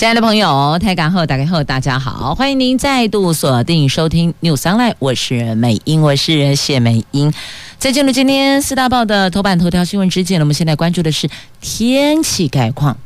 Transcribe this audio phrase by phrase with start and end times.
[0.00, 7.30] 亲爱的朋友，台港后打开后，大家好，欢迎您再度锁定收听 News Online，我是美英，我是谢美英。
[7.78, 11.28] 在进入今天四大报的头版头条新闻之前呢，我们现在关注的是
[11.60, 12.96] 天气概况。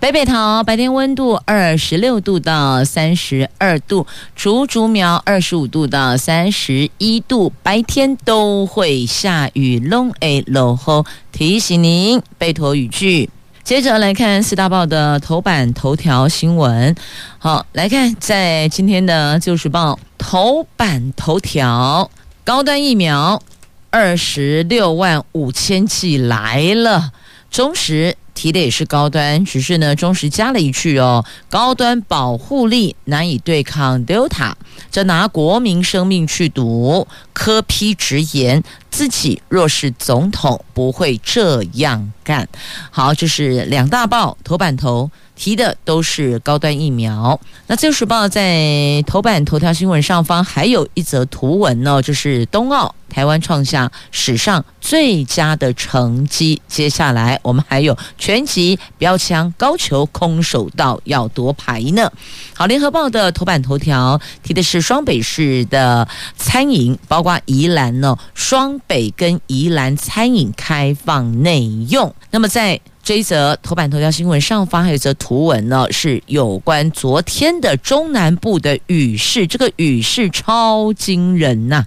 [0.00, 4.06] 北北桃白天温度二十六度到三十二度，
[4.36, 13.30] 竹竹苗二十五度到三十一度，白天都会下雨，龙 A 落后，提醒您备妥雨具。
[13.68, 16.96] 接着来看四大报的头版头条新闻。
[17.36, 22.10] 好，来看在今天的《旧时报》头版头条，
[22.44, 23.42] 高端疫苗
[23.90, 27.12] 二十六万五千剂来了，
[27.50, 28.16] 中时。
[28.38, 34.52] 提的也是高端，只是呢，中时加了一句哦，高端保护力难以对抗 Delta，
[34.92, 37.08] 这拿国民生命去赌。
[37.32, 42.48] 科批直言，自己若是总统，不会这样干。
[42.90, 45.10] 好，这是两大报头版头。
[45.38, 47.40] 提的都是高端疫苗。
[47.68, 56.60] 那《自由时报》在头版头条新闻上方还有一则图文呢，就是冬奥台湾创下史上最佳的成绩。
[56.66, 62.10] 接下来我们还有拳击、标枪、高球、空手道要夺牌呢。
[62.54, 72.12] 好，《联合报》的头版头条提的是双北市的餐饮，包括宜兰呢，双北跟宜兰餐饮开放内用。
[72.32, 81.86] 那么在这一则头版头条新闻上方还有一则图文呢，是有关昨天的中南部的雨势，这个雨势超惊人呐、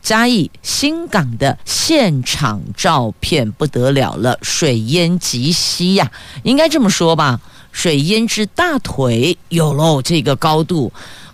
[0.00, 6.10] 嘉义新港的现场照片不得了了，水淹及膝呀，
[6.42, 7.38] 应该这么说吧？
[7.70, 10.90] 水淹至大腿，有喽这个高度，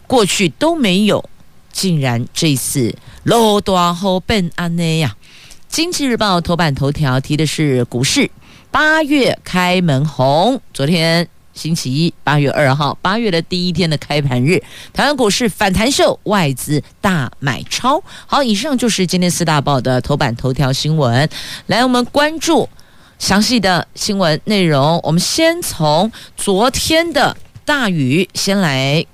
[0.09, 1.31] 过去都没有，
[1.71, 5.15] 竟然这次落大雨变安呢呀！
[5.69, 8.29] 经济日报头版头条提的是股市。
[8.71, 14.63] 八月开门红，昨天星期一，八月二号，八月的第一天的开盘日，
[14.93, 18.03] 台湾股市反弹秀，外资大买超。
[18.27, 21.29] 好，以上就是今天四大报的头版头条新闻。
[21.67, 22.69] 来，我们关注
[23.19, 25.01] 详细的新闻内容。
[25.03, 29.05] 我们先从昨天的大雨先来。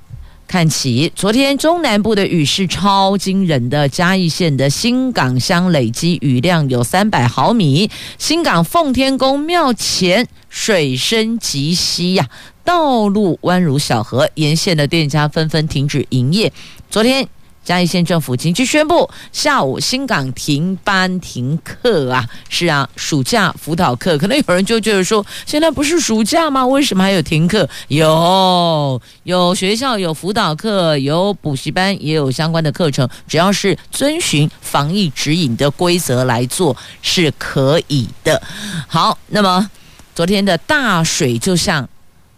[0.54, 12.28] 看起，昨天中南部的雨势超惊人的，嘉义县的新港乡累积雨量有三百毫米，新港奉天宫庙前水深及膝呀，
[12.62, 16.52] 道路弯如小河，沿线的店家纷纷停止营业。
[16.88, 17.26] 昨天。
[17.64, 22.28] 嘉义县政府紧急宣布，下午新港停班停课啊！
[22.50, 26.66] 是啊，暑假辅导课，可能有人就觉得说，现在不是暑假吗？
[26.66, 27.66] 为什么还有停课？
[27.88, 38.42] 有有学校有辅导课，有补习班，也有相关的课程，只要是遵循防疫指引的规则来做，是可以的。
[38.86, 39.70] 好，那么
[40.14, 41.88] 昨天的大水就像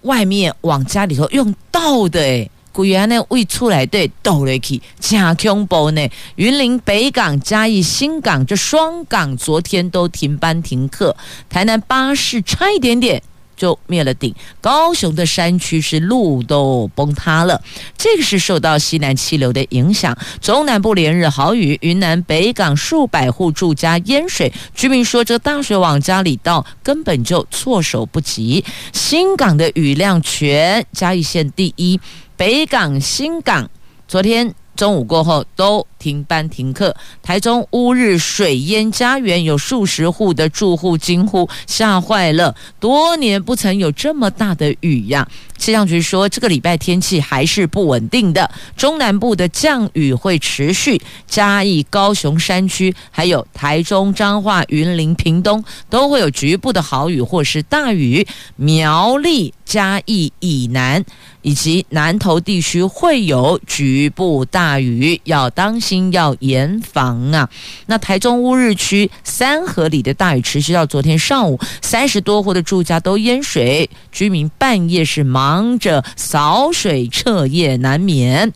[0.03, 2.49] 外面往家里头用倒的诶。
[2.77, 6.07] 古原呢未出来对倒落去，真恐怖呢！
[6.35, 11.17] 云林北港、嘉义新港这双港昨天都停班停课，
[11.49, 13.23] 台南巴士差一点点
[13.57, 17.61] 就灭了顶，高雄的山区是路都崩塌了。
[17.97, 28.65] 这个是受到西南气流的影响，中南部连日豪雨，云南北港数百户住家淹水，居民说这大水往家里倒，根本就措手不及。
[28.93, 31.99] 新港的雨量全嘉义县第一。
[32.37, 33.71] 北港、新港，
[34.07, 36.95] 昨天中午过后都停班停课。
[37.21, 45.27] 台中乌日水淹家园，有数十户的住户惊呼，吓坏了，多年不曾有这么大的雨呀！
[45.59, 58.25] 气象局说，这个礼拜天气还是不稳定的，中南部的降雨会持续，嘉义、高雄山区，还有台中、彰化、云林、屏东都会有局部的好雨或是大雨，
[58.55, 61.03] 苗栗、嘉义以南
[61.41, 67.49] 以及南投地区会有局部大雨，要当心，要严防啊！
[67.87, 78.53] 那台中乌日区三河里的大雨持续到昨天上午，三十多户的住家都淹水，居民半夜是忙着扫水，彻夜难眠。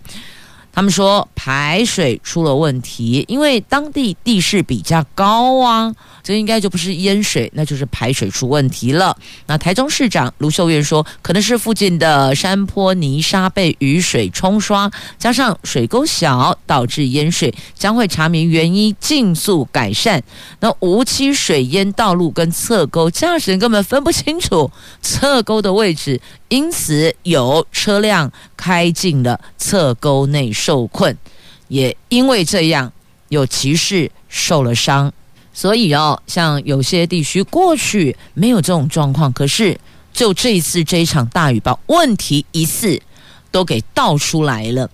[0.73, 5.95] 他们说排水出了问题，因为当地地势比较高啊。
[6.23, 9.17] 这应该就不是淹水，那就是排水出问题了。
[9.47, 14.89] 那台中市长卢秀燕说，可能是附近的山坡泥沙被雨水冲刷，
[15.19, 20.23] 加上水沟小导致淹水，将会查明原因，尽速改善。
[20.61, 24.71] 那无期水淹道路跟侧沟，驾驶人根本分不清楚
[25.01, 31.19] 侧沟的位置，因此有车辆开进了侧沟内受困，
[31.67, 32.93] 也因为这样
[33.29, 35.13] 有骑士受了伤。
[35.53, 39.77] 所以哦，像有些地区过去没有这种状况，可是
[40.13, 43.03] 就这一次这一场大雨，把问题一次
[43.51, 44.89] 都给倒出来了。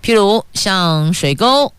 [0.00, 1.72] 譬如像水沟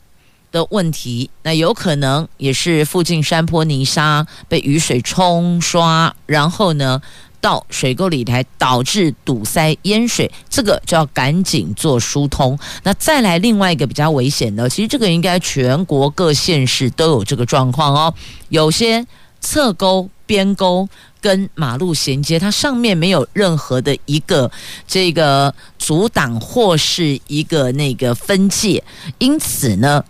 [0.52, 7.02] 的问题，那有可能也是附近山坡泥沙被雨水冲刷，然后呢，
[7.42, 12.58] 到水沟里来导致堵塞淹水，这个就要赶紧做疏通。
[12.84, 18.14] 那再来另外一个比较危险的，其实这个应该全国各县市都有这个状况哦。
[18.50, 19.06] 有些
[19.40, 20.88] 侧沟、边沟
[21.22, 24.52] 跟马路衔接，它上面没有任何的一个
[24.88, 28.84] 这个阻挡或是一个那个分界，
[29.18, 30.04] 因此呢，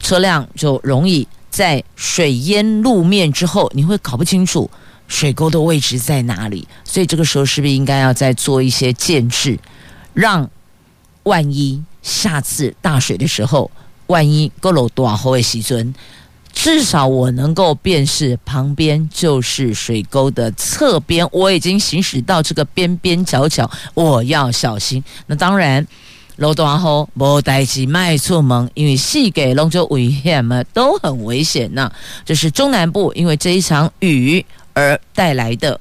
[0.00, 4.70] 车辆就容易在水淹路面之后，你会搞不清楚。
[5.06, 6.66] 水沟的位置在哪里？
[6.84, 9.58] 所以这个时候是不是应该要再做一些建制，
[10.12, 10.50] 让
[11.24, 13.70] 万一下次大水的时候，
[14.08, 15.94] 万一沟漏多少会西尊，
[16.52, 25.02] 至少我能够辨识旁边就是水沟的侧边，我已经行驶到这个边边角角，我要小心。
[25.26, 25.86] 那当然，
[26.36, 31.92] 漏多少无代志迈出门，因为细给龙舟危险嘛，都很危险呐。
[32.24, 34.44] 这是中南部，因为这一场雨。
[34.74, 35.80] 而带来的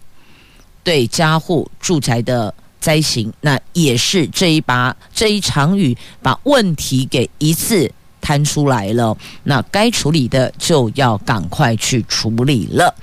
[0.83, 7.91] 对家户住宅的灾情，那也是这一把这一场雨把问题给一次
[8.21, 9.17] 摊出来了。
[9.43, 12.93] 那该处理的就要赶快去处理了。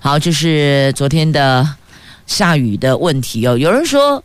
[0.00, 1.66] 好，这是昨天的
[2.26, 3.56] 下雨的问题哦。
[3.58, 4.22] 有人说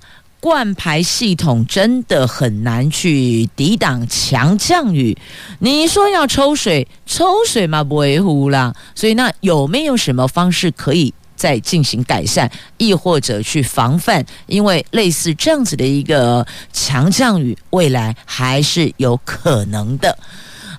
[0.48, 5.18] 灌排系统真的很难去抵挡强降雨。
[5.60, 8.74] 你说要抽水，抽水嘛不维护啦。
[8.96, 11.14] 所以那有没有什么方式可以？
[11.36, 20.18] 再进行改善，亦或者去防范，因为类似这样子的一个强降雨，未来还是有可能的。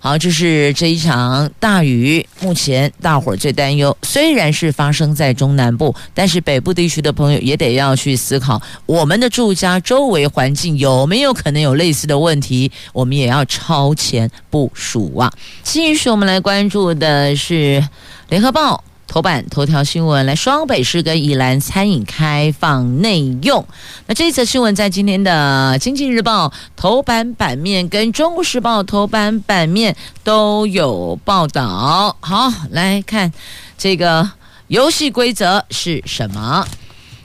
[0.00, 3.96] 好，这是这一场大雨，目前大伙儿最担忧。
[4.02, 15.32] 虽然是发生在中南部，但是北部地区的朋友也得要去思考，我们的住家周围环境有没有可能有类似的问题，我们也要超前部署啊。
[15.62, 17.86] 继续，我们来关注的是
[18.28, 18.84] 联合报。
[19.08, 23.66] 头版头条新闻来，双北市跟宜兰餐饮开放内用。
[24.06, 32.16] 那这一则新闻在今天的《经济日报》头版版面跟《中国时报》头版版面都有报道。
[32.20, 33.32] 好，来看
[33.78, 34.30] 这个
[34.66, 36.64] 游戏规则是什么？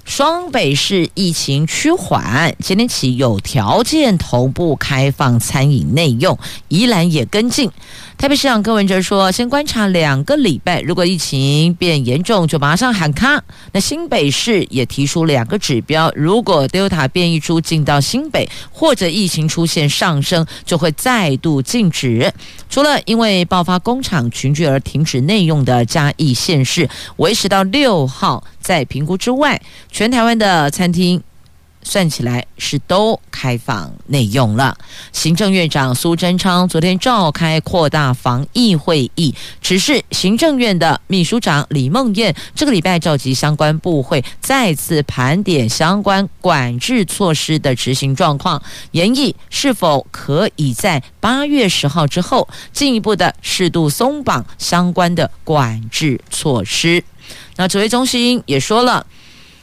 [0.06, 7.72] 双北市疫情趋缓，今天起有条件同步开放餐饮内用，宜兰也跟进。
[8.18, 22.32] 台北市长柯文哲说：“先观察两个礼拜，如果疫情变严重，就马上喊卡。”那新北市也提出两个指标，如果 Delta 变异株进到新北，或者疫情出现上升，就会再度禁止。
[22.70, 29.62] 除了因为爆发工厂群聚而停止内用的嘉义县市，维持到六号在评估之外，
[29.92, 31.22] 全台湾的餐厅。
[31.86, 34.78] 算起来是都开放内用了。
[35.12, 57.04] 行政院长苏贞昌昨天召开扩大防疫会议，指示行政院的秘书长李孟艳这个礼拜召集相关部会，再次盘点相关管制措施的执行状况，研议是否可以在八月十号之后进一步的适度松绑相关的管制措施。
[57.56, 59.06] 那指挥中心也说了。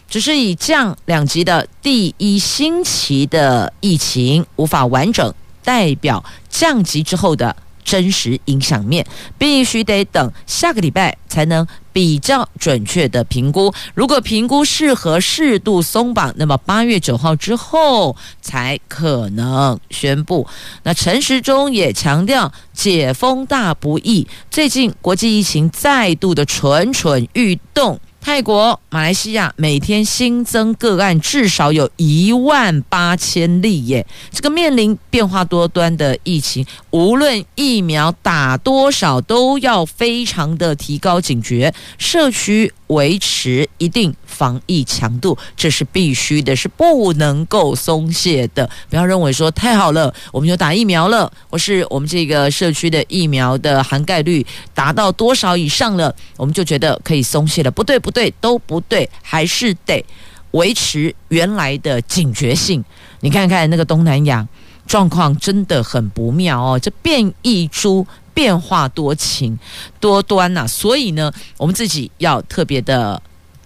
[0.08, 9.06] 只是以降两级的第一星期的疫情无法完整代表降级之后的真实影响面，
[9.38, 13.72] 必须得等下个礼拜才能比较准确的评估。
[13.94, 20.46] 如果评估适合适度松绑，那么八月九号之后才可能宣布。
[20.82, 28.00] 那陈时中也强调，解封大不易，最近国际疫情再度的蠢蠢欲动。
[28.20, 34.06] 泰国、马来西亚每天新增个案至少有一万八千例耶！
[34.30, 41.72] 这个面临变化多端的疫情，无论疫苗打多少，都要非常的提高警觉。
[41.96, 48.68] 社区维持一定防疫强度，这是必须的，是不能够松懈的。
[48.88, 54.44] 不要认为说太好了，我们就打疫苗了，或是我们这个社区的疫苗的涵盖率
[54.74, 57.70] 达到多少以上了，我们就觉得可以松懈了。
[57.70, 60.04] 不对，不对，都不对，还是得
[60.50, 62.84] 维持原来的警觉性。
[63.20, 64.46] 你看看那个东南亚
[64.86, 68.04] 状况真的很不妙哦，这变异株。
[68.40, 69.58] 变化多情
[70.00, 73.20] 多端呐、所以呢，我们自己要特别的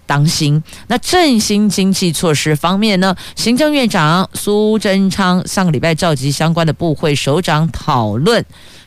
[0.05, 0.61] 当心。
[0.87, 8.45] 那振兴经济措施方面呢，行政院长苏贞昌上个礼拜召集相关的部会首长讨论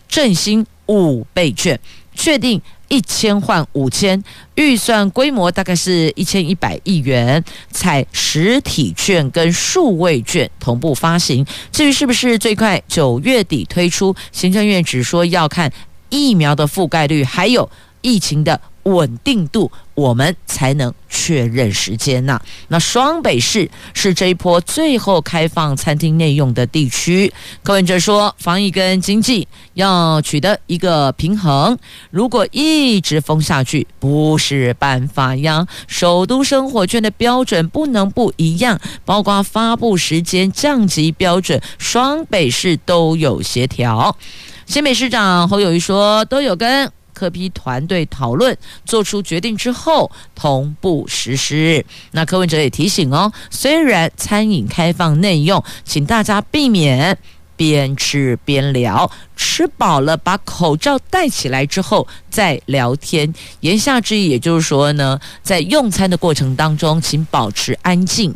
[0.08, 1.80] 振兴五倍券，
[2.14, 4.22] 确定一千换五千，
[4.54, 11.46] 预算规模大概是一千一百亿元，采实体券跟数位券同步发行。
[11.70, 15.70] 至于是不是最快九月底推出，行政院只说要看
[16.08, 22.40] 疫苗的覆盖率，还有疫情的稳定度，我们才能确认时间呐。
[22.68, 27.32] 那双北市是这一波最后开放餐厅内用的地区。
[27.62, 31.76] 柯文哲说，防疫跟经济要取得一个平衡，
[32.10, 35.66] 如果一直封下去不是办法呀。
[35.86, 44.16] 首都生活圈的标准不能不一样，包括发布时间、降级标准，双北市都有协调。
[44.64, 46.90] 新北市长侯友谊说，都有跟。
[47.18, 51.84] 柯 P 团队讨论，做出决定之后同步实施。
[52.12, 57.18] 那柯文哲也提醒哦，虽然餐饮开放内用，请大家避免
[57.56, 63.34] 边吃边聊，吃饱了把口罩戴起来之后再聊天。
[63.60, 68.32] 言下之意，也就是说呢，在用餐的过程当中，请保持安静，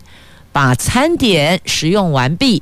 [0.50, 2.60] 把餐点食用完毕。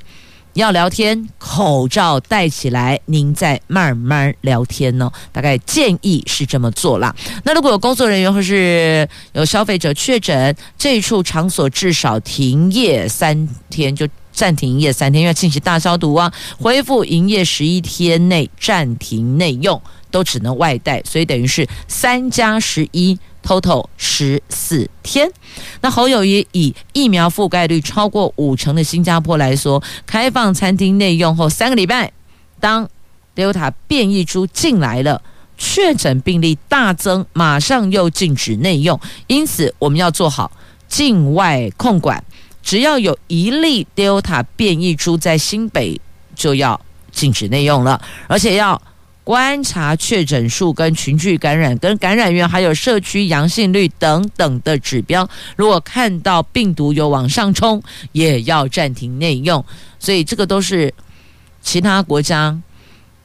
[0.60, 5.10] 要聊天，口罩戴起来，您再慢慢聊天呢。
[5.32, 7.14] 大概建议是这么做啦。
[7.44, 16.30] 那如果有工作人员或是有消费者确诊，这处场所至少停业三天，就暂停营业三天，因为进行大消毒啊。
[16.58, 23.18] 恢复营业十一天内暂停内用，都只能外带，所以等于是三加十一。
[23.44, 25.30] Total 十四天，
[25.80, 32.12] 那侯友谊以疫苗覆盖率超过五成的新加坡来说，开放餐厅内用后三个礼拜，
[32.60, 32.88] 当
[33.34, 35.22] Delta 变异株进来了，
[35.56, 40.52] 确诊病例大增，马上又禁止内用，因此我们要做好
[40.88, 42.22] 境外控管，
[42.62, 46.00] 只要有一例 Delta 变异株在新北，
[46.34, 46.80] 就要
[47.10, 48.80] 禁止内用了，而且要。
[49.30, 59.64] 观察确诊数、跟群聚感染、跟感染源，还有社区阳性率等等的指标，如果看到病毒有往上冲，也要暂停内用。
[60.00, 60.92] 所以这个都是
[61.62, 62.60] 其他国家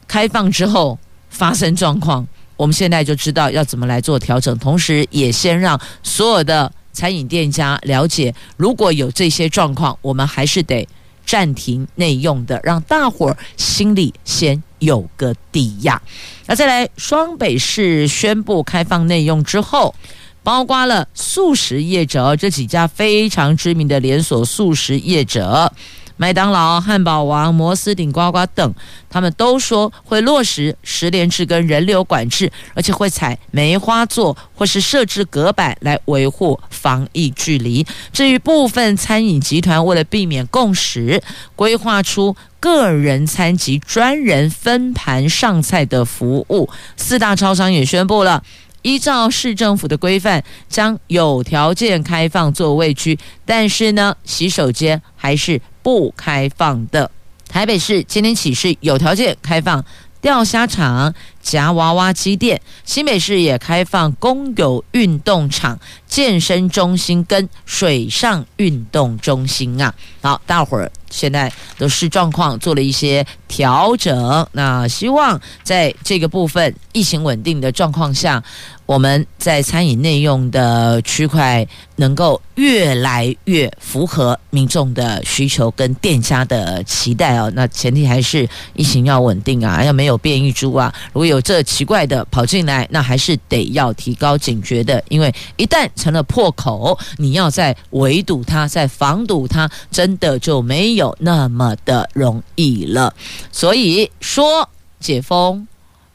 [0.06, 0.96] 开放之后
[1.28, 2.24] 发生状况，
[2.56, 10.86] 我们现在就知道要怎么来做调整，同时也先让所有的餐饮店家了解，如果有这些状况，我们还是得
[11.26, 14.62] 暂停内用的，让大伙儿心里先。
[14.78, 16.00] 有个底呀，
[16.44, 19.94] 那再来双北市宣布开放内用之后，
[20.42, 25.72] 包括了素食业者这几家非常知名的连锁素食业者。
[26.18, 28.74] 麦当劳、汉堡王、摩斯顶呱呱等，
[29.10, 37.86] 他们都说会落实十连制跟人流管制，而且会采梅花座或是设置隔板来维护防疫距离。
[38.12, 41.22] 至于部分餐饮集团为了避免共识，
[41.54, 46.68] 规划出个人餐及专人分盘上菜的服务。
[46.96, 48.42] 四大超商也宣布了，
[48.80, 55.60] 依照市政府的规范，将有条件开放座位区，但是呢，洗手间还是。
[55.86, 57.08] 不开放的。
[57.48, 59.84] 台北市今天起是有条件开放
[60.20, 65.78] 钓虾场、夹娃娃机店；新北市也开放公有运动场、
[66.08, 69.94] 健身中心跟水上运动中心啊。
[70.20, 74.44] 好，大伙儿现在都视状况做了一些调整。
[74.50, 78.42] 那希望在这个部分疫情稳定的状况下，
[78.86, 81.66] 我们在餐饮内用的区块
[81.96, 87.50] 能够越来越符合民众的需求跟店家的期待哦。
[87.54, 90.94] 那前提还是疫情要稳定啊，要没有变异株啊。
[91.12, 103.12] 如果有这奇怪的跑进来，那还是得要提高警觉的，因为一旦成了破口，你要再围堵它、再防堵它，真的就没有那么的容易了。
[103.50, 104.68] 所以说
[105.00, 105.66] 解封。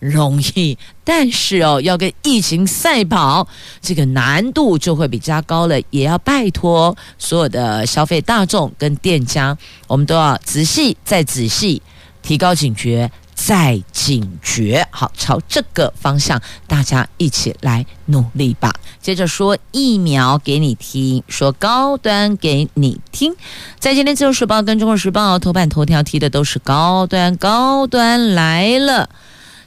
[0.01, 3.47] 容易，但是哦，要跟疫情赛跑，
[3.81, 5.79] 这个难度就会比较高了。
[5.91, 9.55] 也要拜托所有的消费大众跟店家，
[9.87, 11.83] 我们都要仔细再仔细，
[12.23, 14.87] 提高警觉，再警觉。
[14.89, 18.73] 好，朝这个方向，大家一起来努力吧。
[18.99, 23.35] 接着说疫苗给你听，说高端给你听。
[23.77, 29.07] 在今天自由时报跟中国时报头版头条提的都是高端，高端来了。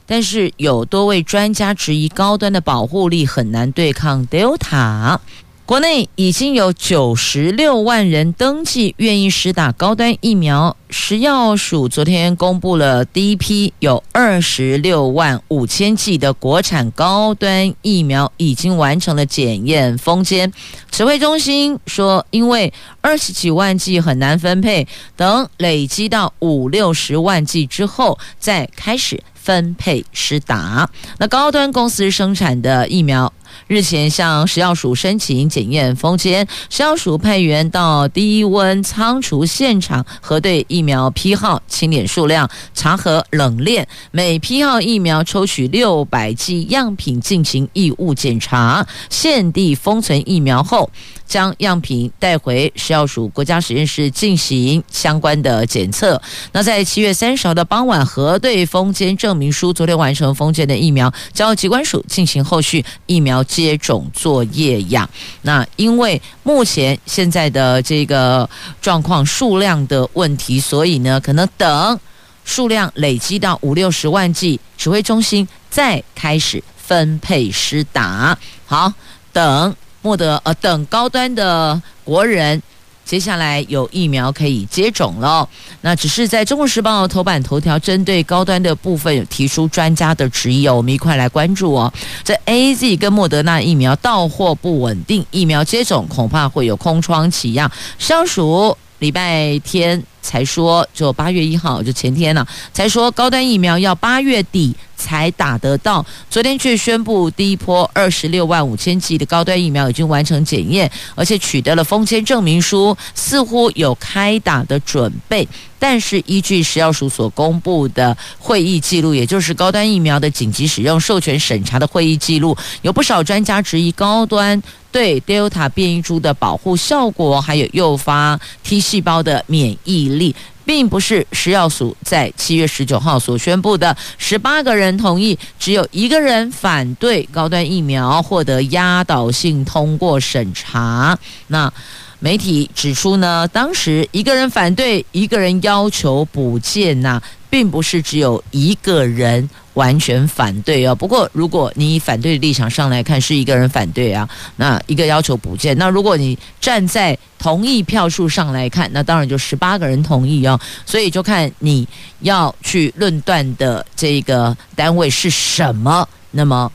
[0.05, 5.17] 但是有多位专家质疑，高端的保护力很难对抗 Delta。
[5.65, 10.77] 国内已经有九十六万人登记愿意施打高端疫苗。
[10.91, 20.53] 食药署昨天公布了第一批有二十六万五千剂的国产高端疫苗已经完成了检验封签。
[20.91, 30.87] 指挥中心说，因为二十几万剂很难分配，等累积到五六十万剂之后再开始分配施打。
[31.17, 33.33] 那高端公司生产的疫苗。
[33.67, 50.89] 日前向食药署申请检验封签，食药署派员到低温仓储现场核对疫苗批号、清点数量、查核冷链，每批号疫苗抽取六百剂样品进行异物检查，现地封存疫苗后，
[51.25, 56.21] 将样品带回食药署国家实验室进行相关的检测。
[56.51, 65.09] 那在七月三十号的傍晚核对封签证明书，昨天完成封签的疫苗交疾管署进行后续疫苗接种作业呀。
[65.43, 68.49] 那因为目前现在的这个
[68.81, 71.99] 状况数量的问题，所以呢，可能等
[72.43, 78.37] 数量累积到五六十万剂，指挥中心再开始分配施打。
[78.65, 78.91] 好，
[79.31, 79.75] 等。
[80.01, 82.61] 莫德呃等高端的国人，
[83.05, 85.47] 接下来有疫苗可以接种了。
[85.81, 91.93] 那只是在中国时报头版头条针对高端的部分有提出专家的质疑哦，我们一块来关注哦。
[92.23, 97.71] 这 AZ 跟莫德纳疫苗到货不稳定，疫苗接种恐怕会有空窗期呀。
[97.99, 104.75] 消暑礼拜天才说，就八月一号就前天了，才说高端疫苗要八月底。
[104.97, 115.45] 才打得到，昨天却宣布第一波二十六万五千剂的高端疫苗已经完成检验，而且取得了封签证明书，似乎有开打的准备。
[115.77, 124.59] 但是依据食药署所公布的会议记录，也就是高端疫苗的紧急使用授权审查的会议记录，有不少专家质疑高端
[124.93, 130.35] 对 Delta 变异株的保护效果，还有诱发 T 细胞的免疫力。
[130.65, 141.15] 并不是食药署在七月十九号所宣布的十八个人同意，只有一个人反对高端疫苗获得压倒性通过审查。
[141.49, 141.71] 那
[142.17, 147.21] 媒体指出呢，当时一个人反对，一个人要求补件呐，
[147.55, 149.49] 并不是只有一个人。
[149.75, 150.95] 完全反对哦。
[150.95, 155.77] 不过如果你以反对的立场上来看，是一个人反对啊，那一个要求补件。
[155.77, 160.57] 那如果你站在同意票数上来看，那当然就十八个人同意哦。
[160.85, 161.85] 所以就看你
[162.21, 166.07] 要去论断的这个单位是什么。
[166.31, 166.71] 那么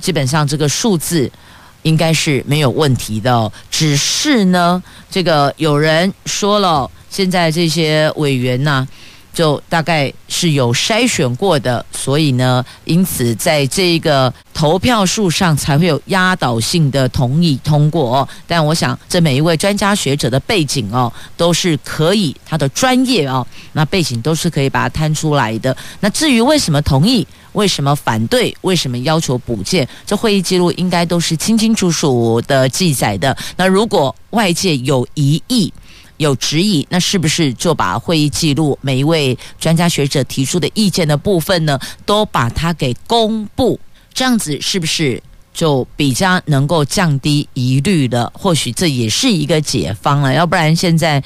[0.00, 1.30] 基本上这个数字
[1.82, 3.52] 应该是没有问题的。
[3.70, 8.88] 只是呢，这个有人说了，现在这些委员呢。
[9.32, 18.28] 就大概是有筛选过的，所以呢，因此在这个投票数上才会有压倒性的同意通过哦。
[18.46, 25.76] 但我想，这每一位专家学者的背景哦，都是可以他的专业哦，那背景都是可以把它摊出来的。
[26.00, 33.36] 那至于为什么同意，为什么反对，为什么要求补件，这会议记录应该都是清清楚楚的记载的。
[33.56, 35.72] 那如果外界有疑义，
[36.20, 43.80] 有质疑，那是不是就把会议记录每一位专家学者提出的意见的部分呢，都把它给公布？
[44.12, 45.22] 这样子是不是
[45.54, 48.30] 就比较能够降低疑虑的？
[48.34, 50.34] 或许这也是一个解方了。
[50.34, 51.22] 要不然现在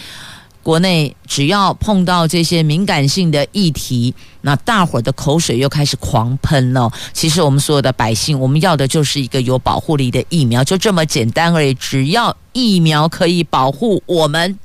[0.63, 6.89] 国内只要碰到这些敏感性的议题，那大伙的口水又开始狂喷了。
[7.13, 11.75] 其实我们所有的百姓，我们要的就是一个有保护力的疫苗，就这么简单而已。
[11.75, 14.57] 只要疫苗可以保护我们。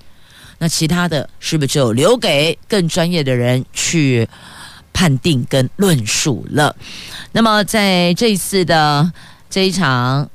[0.60, 4.28] 那其他的是不是就留给更专业的人去
[4.94, 6.76] 判定跟论述了？
[7.32, 9.12] 那么在这一次的
[9.50, 10.30] 这一场。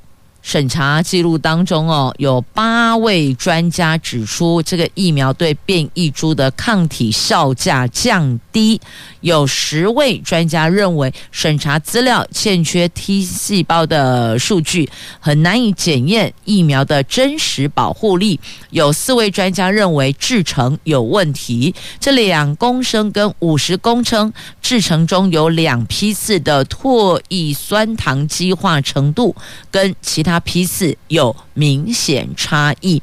[0.45, 8.79] 审查记录当中哦，有八位专家指出，这个疫苗对变异株的抗体效价降低；
[9.21, 14.87] 有十位专家认为审查资料欠缺 T 细胞的数据，
[15.19, 24.31] 很难以检验疫苗的真实保护力；有四位专家认为制成有问题，这两公升跟五十公升
[24.61, 29.35] 制成中有两批次的唾液酸糖基化程度
[29.71, 30.34] 跟其他。
[30.39, 33.01] 批次有明显差异。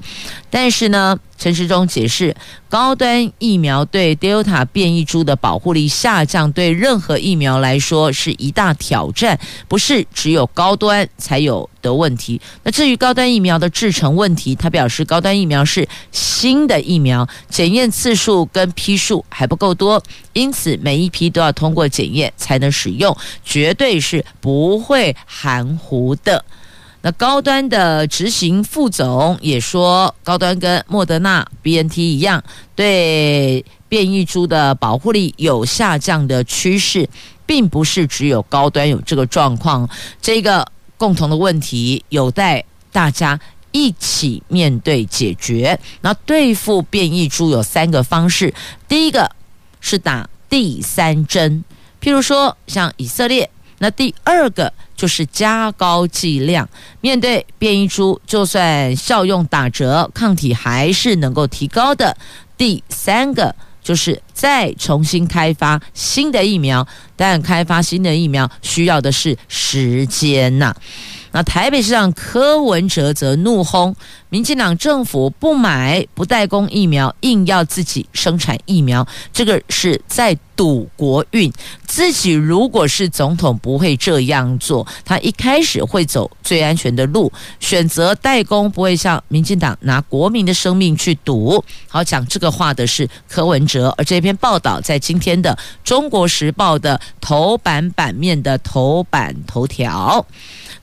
[0.51, 2.37] 但是呢，陈时中解释，
[2.69, 12.39] 高端疫苗对 Delta 变异株的保护力下降，对任何疫苗来说是一大挑战，不是只有高端才有的问题。
[12.63, 20.03] 那至于高端疫苗的制成问题，他表示，高端疫苗是新的疫苗，检验次数跟批数还不够多，
[20.35, 26.45] 因此每一批都要通过检验才能使用，绝对是不会含糊的。
[27.05, 32.43] 那高端的执行副总也说，高端跟莫德纳、BNT 一样，
[32.77, 37.09] 对变异株的保护力有下降的趋势，
[37.45, 39.89] 并不是只有高端有这个状况。
[40.21, 40.65] 这个
[40.97, 43.39] 共同的问题有待大家
[43.73, 45.77] 一起面对解决。
[46.03, 48.55] 那对付变异株有三个方式，
[48.87, 49.29] 第一个
[49.81, 51.65] 是打第三针，
[52.01, 53.51] 譬如说像以色列。
[53.79, 56.69] 那第二个就是加高剂量，
[57.01, 62.17] 面对变异株，就算效用打折，抗体还是能够提高的。
[62.57, 66.87] 第三个就是再重新开发新的疫苗，
[67.17, 70.73] 但开发新的疫苗需要的是时间呐。
[71.33, 73.95] 那台北市长柯文哲则怒轰
[74.29, 81.53] 民进党政府不买不代工疫苗，硬要自己生产疫苗，这个是在赌国运。
[81.87, 84.87] 自己如果是总统，不会这样做。
[85.05, 91.63] 他一开始会走最安全的路，选择代工，不会像民进党拿国民的生命去赌。
[91.89, 100.25] 好，讲这个话的是柯文哲，而这篇报道在今天的《中国时报》的头版版面的头版头条。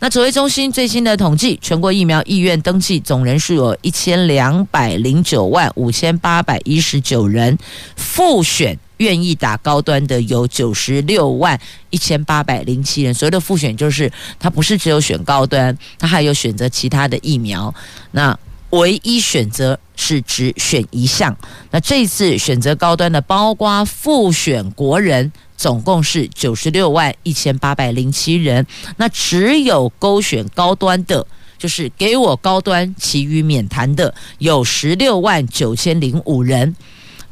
[0.01, 7.57] 那指挥中心最新的统计，全国疫苗意愿登记总人数有一千两百零九万五千八百一十九人，
[7.97, 11.59] 复选愿意打高端的有九十六万
[11.89, 13.13] 一千八百零七人。
[13.13, 14.09] 所谓的复选，就是
[14.39, 17.73] 他不是只有选高端，他还有选择其他的疫苗。
[18.11, 18.37] 那
[18.69, 21.35] 唯一选择是只选一项。
[21.71, 25.29] 那这次选择高端的，包括复选国人。
[25.59, 36.73] 总共是九十六万一千八百零七人，那只有勾选高端的，就是给我高端，其余免谈的，有十六万九千零五人，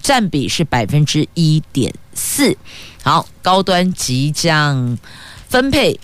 [0.01, 2.57] 占比是百分之一点四。
[3.01, 4.97] 好，高端即将
[5.47, 5.97] 分配。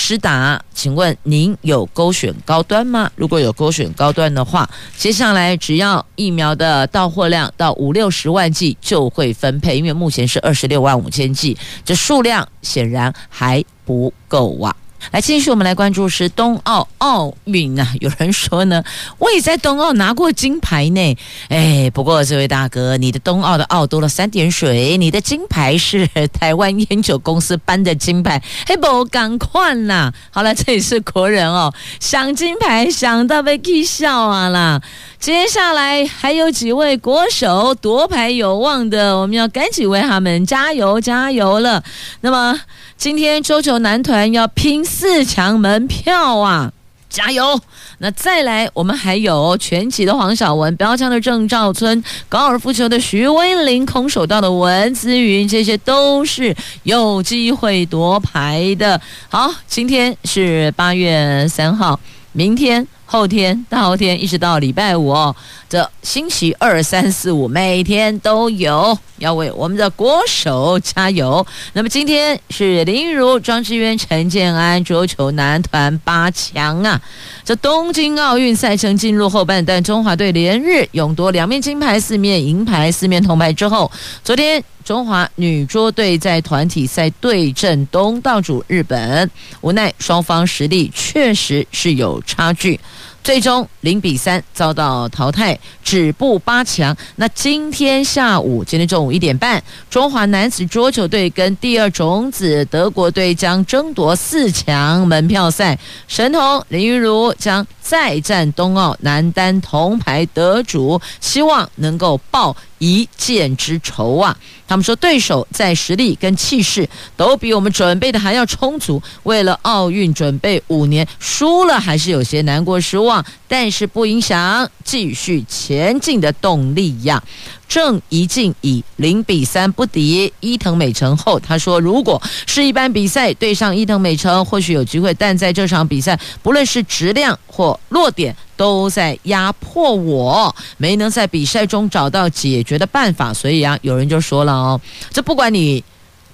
[0.00, 3.10] 施达，请问您有勾选高端吗？
[3.16, 14.74] 如果有勾选高端的话，接下来只要疫苗的到货量到五六十万剂就会分配，因为目前是二十六万五千剂，这数量显然还不够啊。
[15.12, 17.92] 来，继续我们来关注是冬奥奥运啊。
[18.00, 18.84] 有人说呢，
[19.18, 21.16] 我也在冬奥拿过金牌呢。
[21.48, 30.12] 哎，不过这位大哥，你的冬奥的奥多了三点水，你的金牌是台湾烟酒公司颁的金牌，嘿不赶快呐！
[30.30, 34.80] 好了，这里是国人哦，想金牌想到被气笑啊啦。
[35.18, 41.82] 接下来还有几位国手夺牌有望的，我们要赶紧为他们加油加油了。
[42.20, 42.60] 那么。
[43.00, 46.70] 今天周九男团要拼四强门票啊，
[47.08, 47.58] 加油！
[47.96, 59.00] 那再来，我们还有拳击的黄晓雯、标枪的郑兆春、高尔夫球的徐威林、空手道的文姿云，这些都是有机会夺牌的。
[59.30, 61.98] 好，今天是八月三号，
[62.32, 62.86] 明天。
[63.12, 65.34] 后天、大后天，一直到礼拜五哦，
[65.68, 71.44] 这星期二、三、四、五，每天都有要为我们的国手加油。
[71.72, 77.02] 那么今天是林如、庄智渊、陈建安桌球男团八强啊。
[77.44, 83.90] 这东京奥运赛程进入后半段，中华队连日勇夺两面金牌、四面银牌、四面铜牌之后，
[84.22, 84.62] 昨天。
[84.82, 92.80] 中华女桌队在团体赛对阵东道主日本，无奈双方实力确实是有差距。
[93.22, 96.96] 最终零比三遭到淘汰，止步八强。
[97.16, 105.78] 那今天下午，今天中午一点半，中华男子桌球队跟第二种子德国队将争夺四强门票赛。
[106.08, 114.36] 神童林昀儒将再战冬奥男单铜牌得主，希望能够报一箭之仇啊！
[114.66, 123.09] 他们说，对手在实力跟气势都比我们准备的还要充足，为了奥运准备五年，输了还是有些难过失望，
[123.48, 127.22] 但是不影响继续前进的动力呀。
[127.68, 143.32] 郑怡静以零比三不敌伊藤美诚后，他说：“如果是一般比赛对上伊藤美诚，或许有机会，但在这场比赛，不论是质量或落点，都在压迫我，没能在比赛中找到解决的办法。
[143.32, 144.80] 所以啊，有人就说了哦，
[145.12, 145.82] 这不管你。”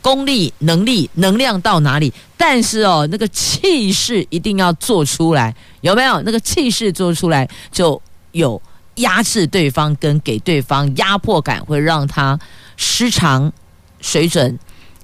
[0.07, 6.23] 功力、能力、能量到哪里，但是哦，那个气势一定要做出来，有没有？
[6.23, 8.63] 那个气势做出来，就有
[8.99, 12.39] 压制对方跟给对方压迫感，会让他
[12.77, 13.53] 失常
[14.01, 14.57] 水准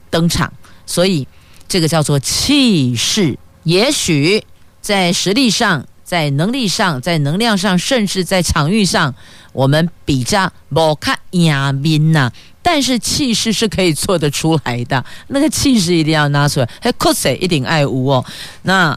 [0.09, 0.53] 登场。
[0.87, 1.27] 所以
[1.67, 3.37] 这个叫做气势。
[3.65, 4.45] 也许
[4.81, 5.85] 在实力上。
[6.13, 9.15] 在能力上，在能量上，甚至在场域上，
[9.55, 15.03] 我们比较不卡亚宾呐，但是气势是可以做得出来的。
[15.29, 18.23] 那个气势一定要拿出来，还酷谁一定爱无哦。
[18.61, 18.95] 那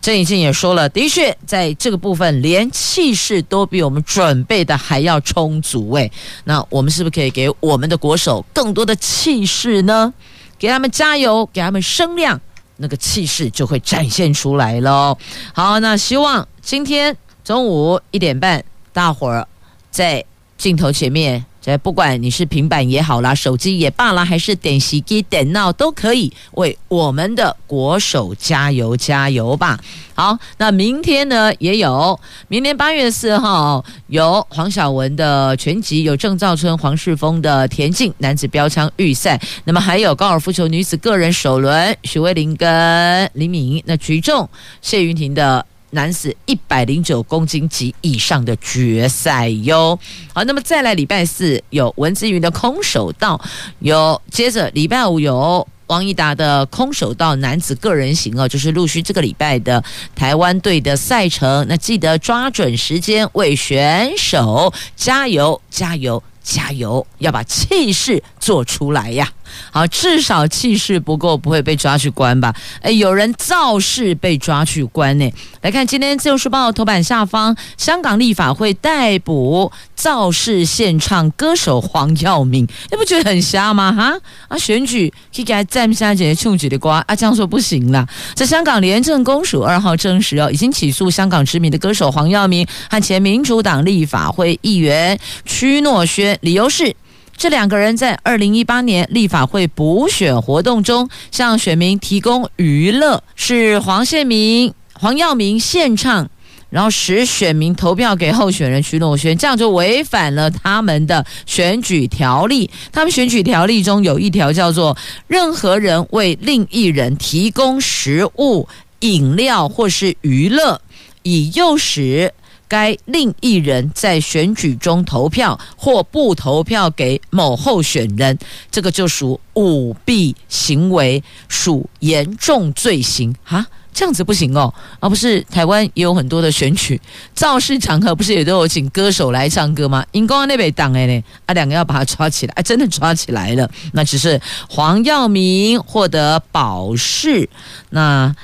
[0.00, 5.92] 郑怡静也说了，的确在这个部分，连气势都比我们准备的还要充足。
[5.96, 6.10] 诶，
[6.44, 10.14] 那我们是不是可以给我们的国手更多的气势呢？
[10.58, 12.40] 给他们加油，给他们声量。
[12.78, 15.16] 那个气势就会展现出来喽。
[15.52, 19.46] 好，那希望今天中午一点半，大伙儿
[19.90, 20.24] 在
[20.56, 21.44] 镜头前面。
[21.60, 29.78] 这不管你是平板也好啦，手机也罢啦，还是点习机、点闹都可以，为我们的国手加油加油吧！
[30.14, 32.18] 好，那明天呢也有，
[32.48, 44.48] 明年八月四号有黄晓雯的拳击，有郑兆春、黄世峰的田径男子标枪预赛，那么还有高尔夫球女子个人首轮，许魏琳跟李敏，那举重
[44.80, 45.64] 谢云婷的。
[45.90, 49.98] 男子一百零九公斤级以上的决赛哟，
[50.34, 53.40] 好，那么再来礼拜四有文姿云的空手道，
[53.80, 59.82] 有接着礼拜五有王一达的空手道男子个人型哦，就是陆续这个礼拜的
[60.14, 69.32] 台湾队的赛程，那记得抓准时间为选手加油加油加油，要把气势做出来呀。
[69.70, 72.54] 好，至少气势不够，不会被抓去关吧？
[72.80, 75.30] 哎，有人造势被抓去关呢。
[75.62, 83.92] 来看今天《自由时报》头版下方，香港立法会逮捕造势献唱歌手黄耀明，你不觉得很瞎吗？
[83.92, 88.06] 哈啊，选举可以给他站下几个触举的瓜啊，这样说不行啦。
[88.34, 96.94] 在香港廉政公署二号证实哦，已经起诉香港知名的歌手黄耀明和前民主党立法会议员区诺轩，理由是。
[97.38, 106.28] 这两个人在二零一八年立法会补选活动中向选民提供娱乐，是黄宪明、黄耀明献唱，
[106.68, 112.68] 然后使选民投票给候选人徐诺轩，这样就违反了他们的选举条例。
[112.90, 114.96] 他们选举条例中有一条叫做：
[115.28, 120.80] 任何人为另一人提供食物、饮料或是娱乐，
[121.22, 122.34] 以诱使。
[122.68, 128.38] 该另一人在选举中投票或不投票给某候选人，
[128.70, 137.00] 这个就属舞弊行为，属严重罪行哈，这样子不行哦，而不是台湾也有很多的选举
[137.34, 140.04] 造势场合，不是也都有请歌手来唱歌吗？
[140.12, 147.48] 因公那边挡哎呢，啊，两个要把他抓起来，啊，真的抓起来了，那只是黄耀明获得保释，
[147.90, 148.34] 那。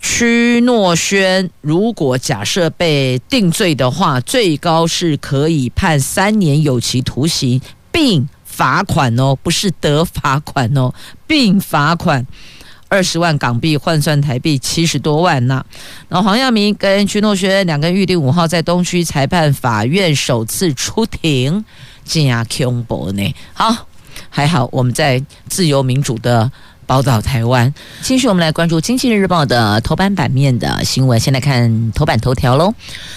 [0.00, 10.94] 屈诺轩如果假设被定罪的话，最高是可以判三年有期徒刑，并罚款哦，不是得罚款哦，
[11.26, 12.24] 并罚款
[12.88, 15.64] 二十万港币，换算台币七十多万呐。
[16.08, 21.64] 那黄耀明跟屈诺轩两个人预定五号在东区裁判法院首次出庭，
[22.04, 23.34] 加恐怖呢。
[23.52, 23.86] 好，
[24.30, 26.50] 还好我们在自由民主的。
[26.88, 31.20] 报道台湾，继续我们来关注《经济日报》的头版版面的新闻。
[31.20, 32.72] 先来看头版头条喽。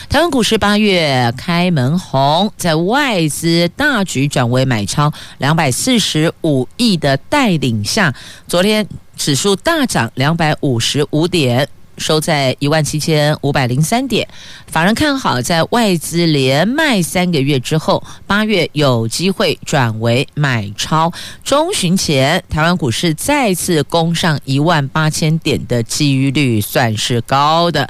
[0.10, 8.14] 台湾股市八月开门红，在外资大举转为买超两百四十五亿的带领下，
[8.46, 11.70] 昨天指数大涨两百五十五点。
[12.02, 14.28] 收在一万七千五百零三点，
[14.68, 21.14] 法人看好，在外资连卖三个月之后，八月有机会转为买超。
[21.44, 27.88] 中旬前，台湾股市再次攻上一万八千点的几率算是高的。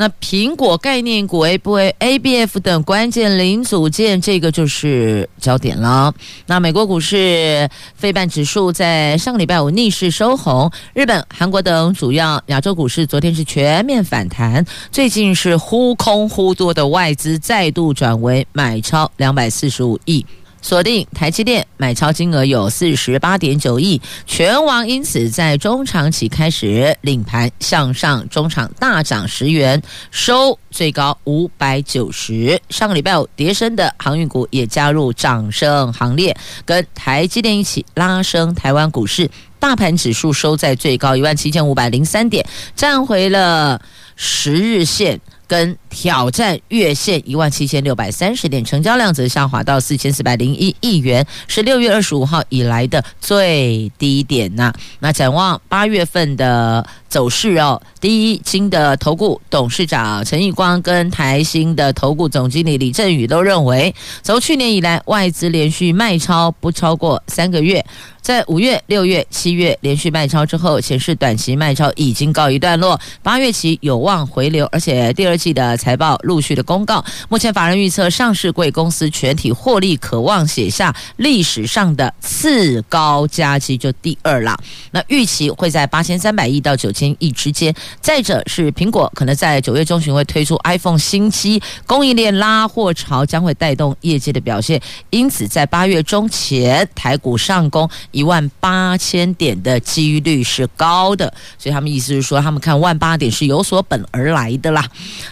[0.00, 6.14] 那苹果概念股 A 不 A A B F 等关键零组件，这个就是焦点了。
[6.46, 14.64] 那美国股市费半指数在上个礼拜五逆势收红，日本、韩国等主要亚洲股市昨天是全面反弹。
[14.92, 20.24] 最近是忽空忽多的外资再度转为买超两百四十五亿。
[20.60, 32.60] 锁定台积电买超金额有四十八点九亿，权王因此在中长期开始领盘向上，中场大涨十元，收最高五百九十。
[32.70, 42.44] 上个礼拜五跌升的航运股也加入涨升行列，跟台积电一起拉升台湾股市，大盘指数收在最高一万七千五百零三点，
[42.74, 43.80] 站回了
[44.16, 45.20] 十日线。
[45.48, 54.72] 跟挑战月线一万七千六百三十点，成交量则下滑到四千四百零一亿元，是六月二十五号以来的最低点呐。
[55.00, 67.84] 那展望八月份的走势哦，第一金的投顾董事长陈义光跟台新的投顾总经理李振宇都认为，从去年以来外资连续卖超不超过三个月。
[68.20, 73.00] 在五月、六月、七月连续卖超之后，显示短期卖超已经告一段落。
[73.22, 77.02] 八月起有望回流，而且第二季的财报陆续的公告。
[77.30, 84.54] 目前法人预测，上市贵公司全体获利可望写下历史上的次高佳绩，就第二了。
[84.90, 87.72] 那预期会在八千三百亿到九千亿之间。
[88.00, 94.80] 再者是苹果可能在九月中旬会推出 iPhone 新机，供应链拉货潮将会带动业绩的表现。
[95.10, 97.88] 因此，在八月中前台股上攻。
[98.10, 104.84] 一万八千点的几率是高的，所以他们意思是说，他们看万八点是有所本而来的啦。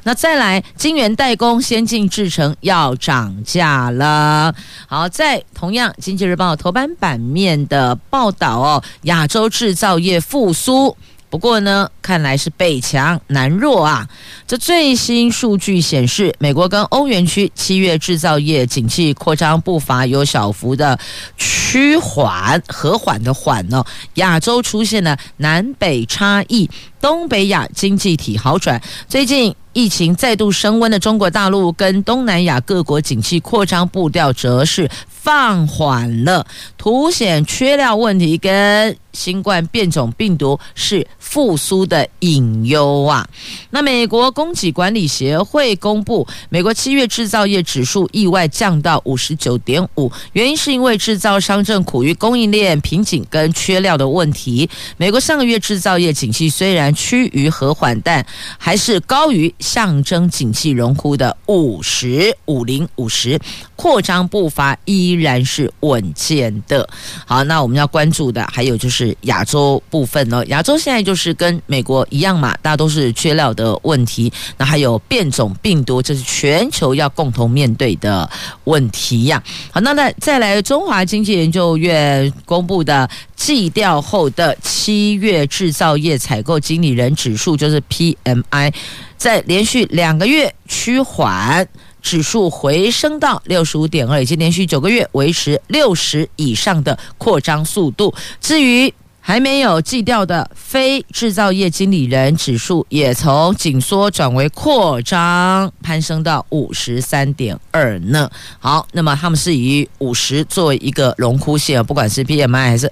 [0.05, 4.55] 那再来，晶圆代工、先进制程要涨价了。
[4.87, 10.97] 好，在同样《经济日报》头版版面的报道哦，亚洲制造业复苏。
[11.29, 14.09] 不过呢，看来是北强南弱啊。
[14.47, 20.99] 这最新数据显示，美国跟欧元区七月制造业景气扩张步伐有小幅的
[21.37, 23.85] 趋缓、和缓的缓哦。
[24.15, 28.81] 亚洲出现了南北差异，东北亚经济体好转。
[29.09, 34.89] 最近疫情再度升温的中国大陆跟东南亚各国景气扩张步调则是
[35.27, 36.47] 放缓了，
[36.79, 43.27] 凸显缺料问题跟新冠变种病毒是复苏的隐忧啊。
[43.71, 54.71] 那美国供给管理协会公布，美国七月制造业指数意外降到五十九点五，原因是因为制造商正苦于供应链瓶颈跟缺料的问题。
[54.97, 58.25] 美国上个月制造业景气虽然趋于和缓，但
[58.57, 63.41] 还是高于象征景气荣枯的五十五零五十，
[63.75, 66.89] 扩张步伐依然是稳健的。
[67.25, 70.45] 好，那我们要关注的还有就是亚洲部分呢。
[70.47, 74.33] 亚洲现在就是跟美国一样嘛，大家都是缺料的问题。
[74.57, 78.29] 那还有变种病毒，这是全球要共同面对的
[78.65, 79.43] 问题呀。
[79.71, 88.73] 好，那再再来，中华经济研究院公布的季调后的七月制造业采购经理人指数，就是 PMI，
[89.17, 91.67] 在连续两个月趋缓。
[92.07, 98.15] 指数回升到六十五点二，已经连续九个月维持六十以上的扩张速度。
[98.41, 108.31] 至于还没有季调的非制造业经理人指数，也从紧缩转为扩张，攀升到五十三点二呢。
[108.61, 112.89] 好，那么他们是以五十作为一个荣枯线，不管是 PMI 还是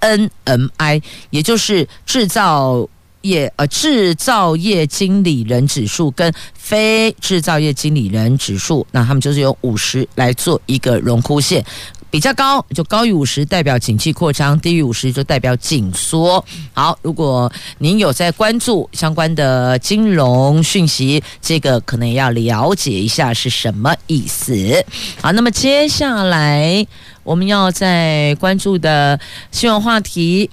[0.00, 1.00] ANMI，
[1.30, 2.88] 也就是制造。
[3.26, 11.64] 业呃，制造业经理人指数跟非制造业经理人指数，那他们就是用五十来做一个荣枯线，
[12.10, 16.44] 比较高就高于五十代表景气扩张，低于五十就代表紧缩。
[16.72, 24.84] 好，如果您有在关注相关的金融讯息，这个可能也要了解一下是什么意思。
[25.20, 26.86] 好，那么接下来
[27.22, 29.18] 我们要在关注的
[29.50, 30.50] 新闻话题。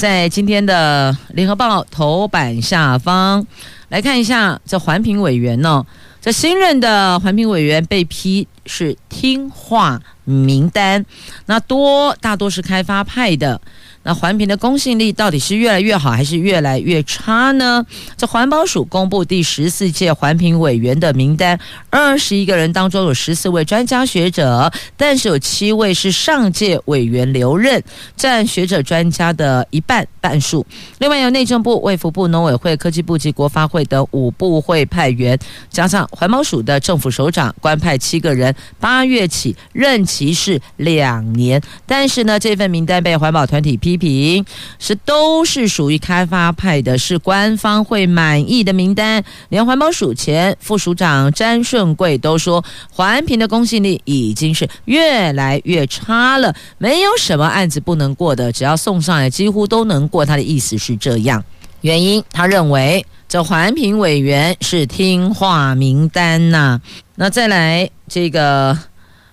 [0.00, 3.46] 在今天的联合报头版下方
[3.90, 5.84] 来看一下，这环评委员呢，
[6.22, 11.04] 这新任的环评委员被批是听话名单，
[11.44, 13.60] 那多大多是开发派的。
[14.02, 17.84] 那环评的公信力到底是越来越好还是越来越差呢？
[18.16, 21.58] 这环保署公布第十四届环评委员的名单，
[21.90, 27.82] 二十一个人当中有十四位专家学者，但是有七位是上届委员留任，
[28.16, 30.64] 占学者专家的一半半数。
[30.98, 41.60] 另外有内政部、卫福部、农委会、科技部及国发会等五部会派员，加上环保署的政府首长官派七个人，八月起任期是两年。
[41.84, 43.89] 但是呢，这份名单被环保团体批。
[43.90, 44.44] 批评
[44.78, 49.24] 是都是属于开发派的，是官方会满意的名单。
[49.48, 60.24] 连环保署前副署长詹顺贵都说，环评的公信力已经是越来越差了，没有什么案子不能过的，只要送上来几乎都能过。
[60.24, 61.42] 他的意思是这样，
[61.80, 66.80] 原因他认为这环评委员是听话名单呐、
[67.16, 68.78] 那再来这个。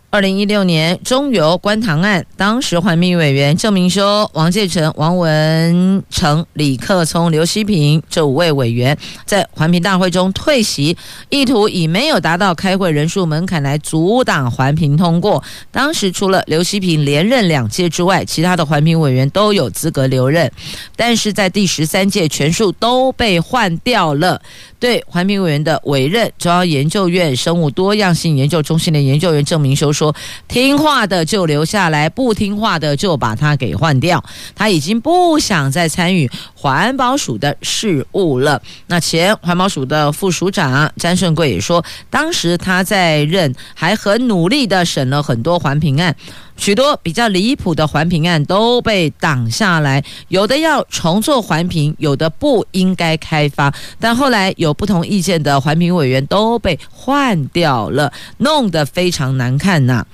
[0.10, 10.96] 二零一六年中油关塘案，当时环评委员郑明修、王介成、王文成、李克聪、刘希平这五位委员在环评大会中退席，
[11.30, 15.44] 意图以没有达到开会人数门槛来阻挡环评通过。
[15.72, 20.50] 当时除了刘希平连任两届之外，其他的环评委员都有资格留任，
[20.96, 24.42] 但是在第十三届全数都被换掉了。
[24.80, 30.16] 对环评委员的委任，中央研究院生物多样性研究中心的研究员郑明修说
[30.48, 34.24] ：“听话的就留下来，不听话的就把他给换掉。
[34.56, 46.16] 他已经不想再参与环保署的事务了。”那前环保署的副署长詹顺贵也说：“当时他在任，还很努力的审了很多环评案。”
[46.58, 53.74] 许多比较离谱的环评案都被挡下来，有的要重做环评，有的不应该开发。
[54.00, 60.06] 但后来有不同意见的环评委员都被换掉了，弄得非常难看呐、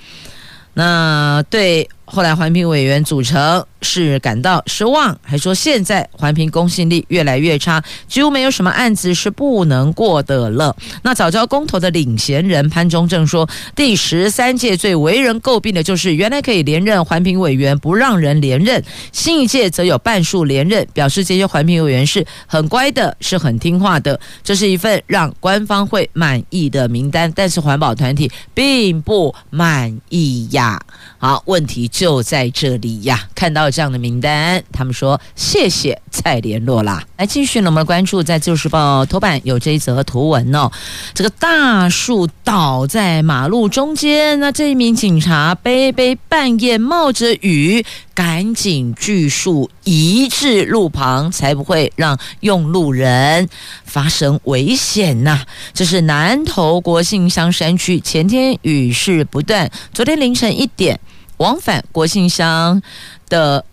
[0.74, 1.88] 那对。
[2.06, 10.74] 后来环评委员组成是感到失望，还说现在环评公信力越来越差，几乎没有什么案子是不能过的了。
[11.02, 18.82] 那早教公投的领衔人潘忠正说，第十三届最为人诟病的就是原来可以连任环评委员不让人连任，
[19.12, 24.18] 新一届则有半数连任，表示这些环评委员是很乖的，是很听话的。
[24.42, 30.80] 这是一份让官方会满意的名单，但是环保团体并不满意呀。
[31.18, 33.28] 好，问题就在这里呀！
[33.34, 37.02] 看到这样的名单，他们说谢谢，再联络啦。
[37.16, 40.70] 来继续呢，我们关注在《自由时报》头版有这一则图文哦，
[41.12, 53.48] 这个大树倒在马路中间，那这一名警察背背半夜冒着雨，赶紧锯树移至路旁，才不会让用路人
[53.84, 61.00] 发生危险呐、这是南投国姓乡山区，前天雨势不断，昨天凌晨一点。
[61.38, 62.80] 往返国姓乡
[63.28, 63.64] 的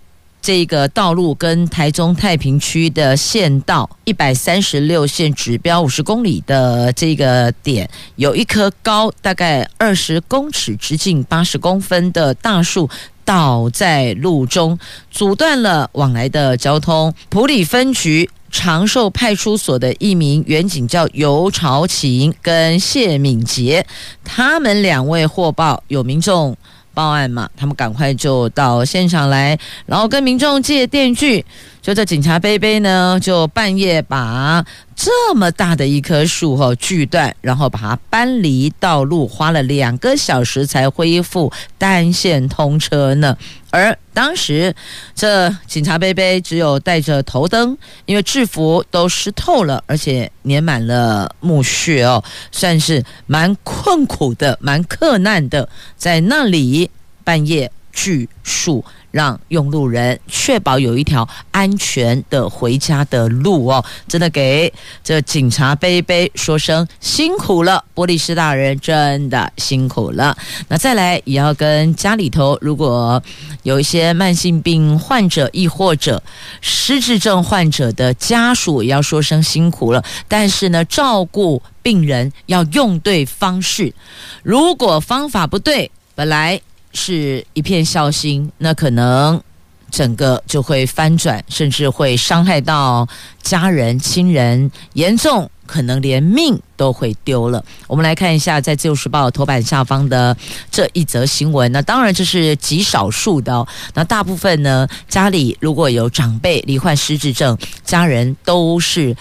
[0.42, 12.90] 这个道路，跟台中太平区的县道一百三十六线指标五十公里的这个点，有一棵高大概二十公尺、直径八十公分的大树
[13.24, 14.80] 倒在路中，
[15.12, 17.14] 阻断了往来的交通。
[17.30, 23.86] 普里分局长寿派出所的一名员警叫游朝琴跟谢敏杰，
[24.24, 26.58] 他们两位获报有民众。
[26.94, 31.46] 报案嘛，他们赶快就到现场来，然后跟民众借电锯。
[31.82, 34.64] 就这警察杯杯呢，就半夜把
[34.96, 43.36] 这么大的一棵树哈锯断，然后把它搬离道路，花了两个小时才恢复单线通车呢。
[43.72, 44.76] 而当时
[45.16, 47.76] 这警察杯杯只有带着头灯，
[48.06, 55.68] 因为制服都湿透了，而且粘满了木屑哦，算是蛮困苦的，蛮克难的，
[55.98, 56.92] 在那里
[57.24, 58.84] 半夜锯树。
[59.12, 64.74] 让用路人确保有一条安全的回家的路哦，真的给
[65.04, 70.38] 这警察杯杯说声辛苦了，波利斯大人真的辛苦了。
[70.70, 73.22] 那再来也要跟家里头如果
[73.64, 76.24] 有一些慢性病患者，亦或者
[76.62, 80.02] 失智症患者的家属，也要说声辛苦了。
[80.30, 83.94] 但是呢，照顾病人要用对方式，
[84.42, 86.62] 如果方法不对，本来。
[86.94, 89.42] 是一片孝心，那可能
[89.90, 93.08] 整个就会翻转，甚至会伤害到
[93.42, 97.64] 家人、亲人，严重可能连命都会丢了。
[97.88, 100.36] 我们来看一下，在《自由时报》头版下方的
[100.70, 101.72] 这一则新闻。
[101.72, 109.16] 那当然这是极少数的，那大部分呢，家里如果有长辈罹患失智症，家人都是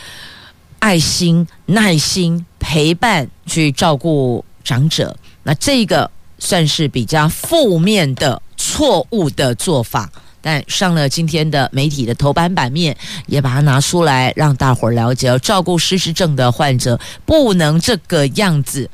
[0.80, 5.16] 爱心、耐心陪伴去照顾长者。
[5.42, 6.10] 那这个。
[6.40, 10.10] 算是比较负面的错误的做法，
[10.40, 15.38] 但上了今天的媒体的头版版面，也把它拿出来让大伙儿了解。
[15.38, 18.90] 照顾失智症的患者不能这个样子，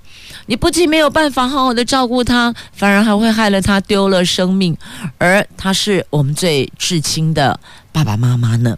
[0.46, 4.76] 你不仅没有办法好好的照顾他，反而还会害了他丢了生命，
[5.18, 7.58] 而他是我们最至亲的
[7.96, 8.76] 爸爸妈妈呢。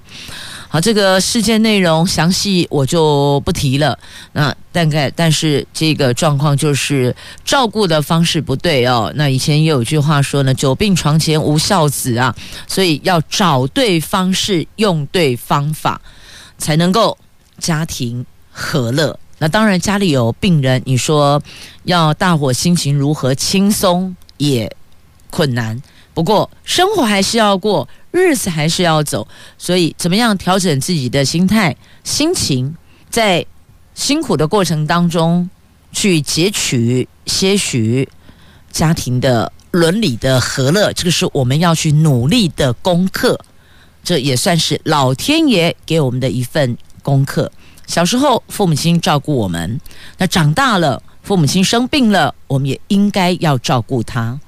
[0.69, 3.99] 好，这个事件内容详细我就不提了。
[4.31, 7.13] 那大概，但是这个状况就是
[7.45, 9.13] 照顾的方式不对哦。
[9.17, 12.33] 那以前也有句话说呢，“久病床前无孝子”啊，
[12.69, 16.01] 所以要找对方式，用对方法，
[16.57, 17.19] 才能够
[17.59, 19.19] 家庭和乐。
[19.39, 21.43] 那当然，家里有病人，你说
[21.83, 24.71] 要大伙心情如何轻松也
[25.29, 25.83] 困难。
[26.15, 27.89] 不过生活还是要过。
[28.11, 29.27] 日子还是要走，
[29.59, 32.75] 所以怎么样调整自己的心态、心情，
[33.11, 33.45] 在
[33.95, 35.49] 辛苦的过程当中
[35.93, 38.09] 去截取些许
[38.71, 43.39] 家庭的伦理的和乐，这个是我们要去努力的功课。
[44.03, 47.51] 这也算是老天爷给我们的一份功课。
[47.87, 49.81] 小时候父母亲照顾我们，
[50.17, 54.39] 那长大了父母亲生病了，我们也应该要照顾他。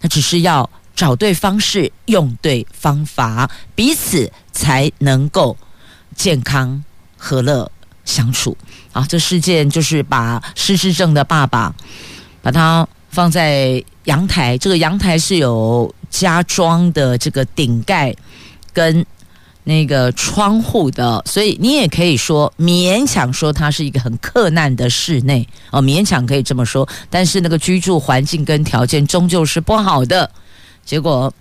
[0.00, 0.68] 那只是要
[1.00, 5.56] 找对方式，用对方法，彼此才能够
[6.14, 6.84] 健康
[7.16, 7.72] 和乐
[8.04, 8.54] 相处。
[8.92, 11.74] 啊，这事件就是把失智症的爸爸，
[12.42, 18.14] 把他放在阳台，这个阳台是有加装的这个顶盖
[18.74, 19.06] 跟
[19.64, 26.86] 那个窗户的，所以你也可以说勉强说它是一个很克难的室内哦，勉强可以这么说。
[27.08, 30.30] 但是那个居住环境跟条件终究是不好的，
[30.90, 31.32] 结果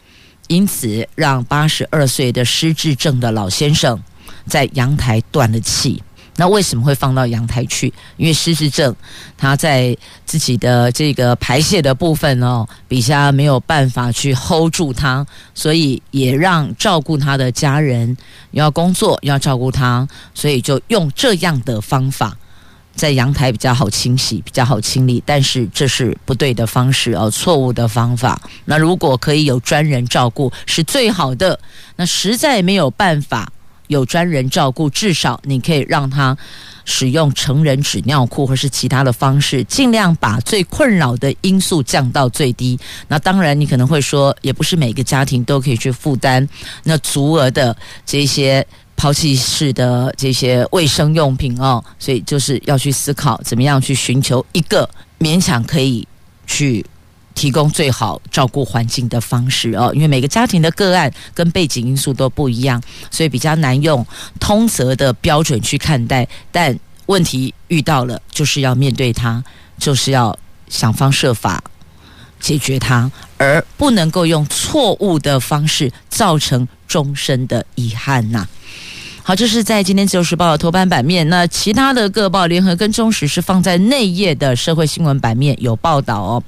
[0.47, 4.00] 因此让八十二岁的失智症的老先生
[4.45, 6.04] 在阳台断了气。
[6.36, 7.91] 那为什么会放到阳台去？
[8.18, 8.95] 因为失智症，
[9.36, 15.26] 他在自己的这个排泄的部分哦，比较没有办法去 hold 住他，
[15.56, 18.16] 所以也让照顾他的家人
[18.52, 22.38] 要工作要照顾他，所以就用这样的方法，
[23.00, 25.24] 在阳台比较好清洗，比较好清理。
[25.26, 28.39] 但是这是不对的方式哦，错误的方法。
[28.66, 31.60] 那如果可以有专人照顾，是最好的。
[31.95, 33.52] 那实在没有办法。
[33.88, 36.38] 有专人照顾，至少你可以让他
[36.86, 42.80] 使用成人纸尿裤或是其他的方式，尽量把最困扰的因素降到最低。
[43.08, 46.47] 那当然，你可能会说，也不是每个家庭都可以去负担
[46.84, 47.76] 那足额的
[48.06, 48.64] 这些
[49.00, 54.88] 抛弃式的这些卫生用品哦，所以就是要去思考怎么样去寻求一个
[55.18, 56.06] 勉强可以
[56.45, 56.86] 去。
[57.36, 64.06] 提供最好照顾环境的方式哦，因为每个家庭的个案跟背景因素都不一样，所以比较难用
[64.41, 66.28] 通则的标准去看待。
[66.52, 69.41] 但问题遇到了，就是要面对它，
[69.78, 70.38] 就是要
[70.68, 71.64] 想方设法
[72.41, 78.45] 解决它，而不能够用错误的方式造成终身的遗憾呐。
[79.30, 81.30] 好，这是在今天《自由时报》的头版版面。
[81.30, 86.44] 那其他的各报，联合跟中时是放在内页的社会新闻版面有报道哦。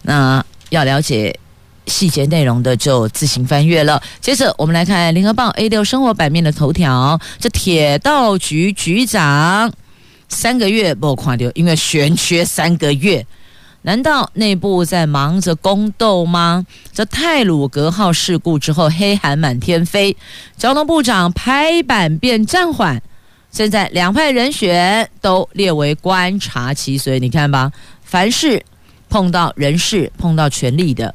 [0.00, 1.38] 那要了解
[1.86, 4.02] 细节内容的，就自行翻阅了。
[4.18, 9.70] 接着，我们来看《联合报》A 六生活版面的头条：这铁道局局长
[10.30, 13.26] 三个月不垮掉，因为悬缺三个月，
[13.86, 16.66] 难道内部在忙着宫斗吗？
[16.92, 20.16] 这泰鲁格号事故之后，黑函满天飞，
[20.56, 23.00] 交通部长拍板便暂缓，
[23.52, 27.70] 现在两派人选都列为观察期，所以你看吧，
[28.02, 28.62] 凡事。
[29.08, 31.14] 碰到人事、碰到权力的，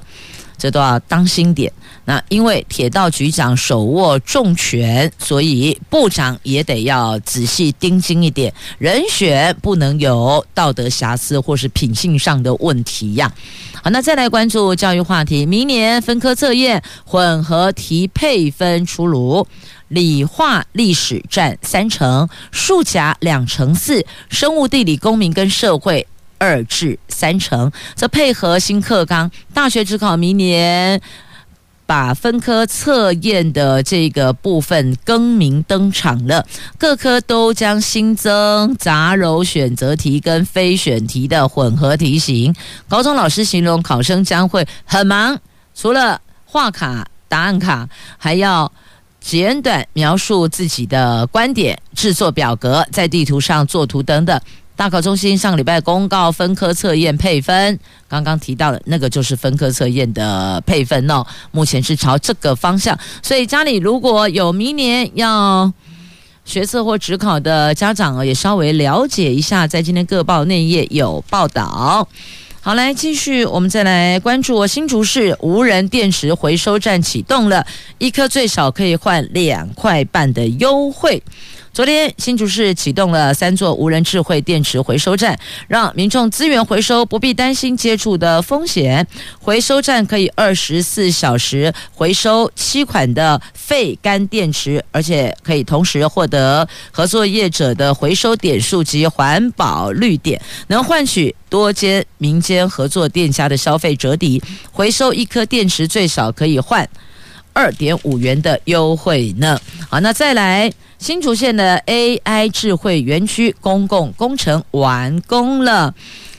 [0.57, 1.69] 这都要当心点。
[2.06, 13.32] 那因为铁道局长手握重权，所以部长也得要仔细盯紧一点，人选不能有道德瑕疵或是品性上的问题呀。
[13.84, 19.47] 好，那再来关注教育话题，明年分科测验混合题配分出炉，
[19.88, 26.06] 理化历史占三成，数甲两成四，生物地理公民跟社会。
[26.38, 30.99] 二至三成，则配合新课纲，大学指考明年
[31.91, 42.55] 把分科测验的这个部分更名登场了，各科都将新增杂糅选择题跟非选题的混合题型。
[42.87, 45.37] 高中老师形容考生将会很忙，
[45.75, 48.71] 除了画卡、答案卡，还要
[49.19, 54.39] 简短描述自己的观点，制作表格，在地图上作图等等。
[54.82, 61.23] 大考中心上个礼拜公告分科测验配分，刚刚提到的那个就是分科测验的配分哦。
[61.51, 65.71] 目前是朝这个方向，所以家里如果有明年要
[66.45, 72.07] 学测或职考的家长也稍微了解一下，在今天各报内页有报道。
[72.61, 77.63] 好，来继续，我们再来关注新竹市无人电池回收站启动了，
[77.99, 81.21] 一颗最少可以换两块半的优惠。
[81.74, 89.07] 昨天，新竹市启动了三座无人智慧电池回收站，让民众资源回收不必担心接触的风险。
[89.39, 104.43] 回收站可以二十四小时回收七款的废干电池，而且可以同时获得合作业者的回收点数及环保绿点，能换取多间民间合作店家的消费折抵。
[104.74, 106.86] 回收一颗电池最少可以换
[107.53, 109.57] 二点五元的优惠呢。
[109.89, 110.69] 好，那再来。
[111.02, 115.91] 新竹县的 AI 智慧园区公共工程完工了，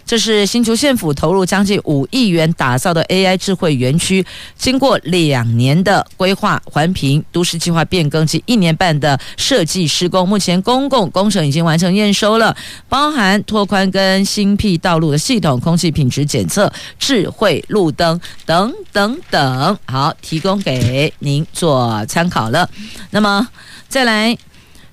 [0.06, 4.24] 这是新竹县府投入将近五亿元打造的 AI 智慧园区，
[4.56, 12.56] 经过两年的规划、环评、都市计划变更及一年半的设计施工，目前公共工程已经完成验收了，
[12.88, 22.70] 包含拓宽跟新辟道路的系统、空气品质检测、智慧路灯等等等，好，提供给您做参考了。
[23.10, 23.48] 那么
[23.88, 24.38] 再来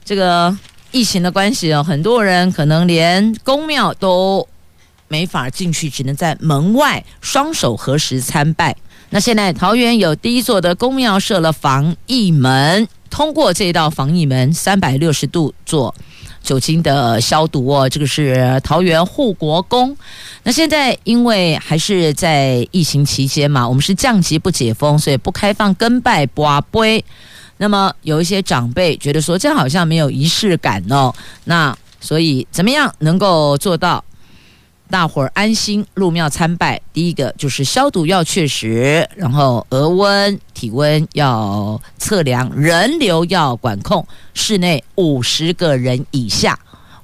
[0.10, 0.58] 这个
[0.92, 4.48] 疫情的关系哦，很多人可能连宫庙都。
[5.12, 8.76] 没法进去，只能在门外双手合十参拜。
[9.10, 15.96] 那现在桃园有第一座的宫庙设了防疫门，通过这道防疫门，三百六十度做
[16.44, 17.90] 酒精的消毒哦。
[17.90, 19.98] 这个是桃园护国宫。
[20.44, 27.04] 那现在因为还是在疫情期间嘛，我们是降级不解封，所以不开放跟拜跋杯。
[27.60, 31.14] 那么有一些长辈觉得说，这好像没有仪式感哦。
[31.44, 34.04] 那所以怎么样能够做到？
[34.92, 44.04] 大伙儿安心入庙参拜，第一个就是消毒要确实，然后额温、体温要测量，人流要管控，
[44.34, 46.58] 室内五十个人以下，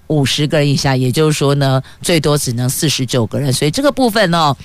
[0.08, 4.58] 五十个人以下，也就是说呢，最多只能四十九个人，所以这个部分呢，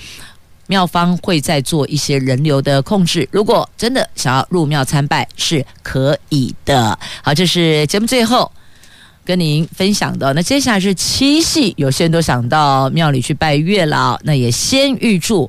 [0.70, 3.28] 庙方会再做一些人流的控制。
[3.32, 6.96] 如果真的想要入庙参拜，是可以的。
[7.24, 8.48] 好，这是节目最后。
[9.22, 15.48] 跟您分享的，那接下来是七夕，有些人都想到庙里去拜月老，那也先预祝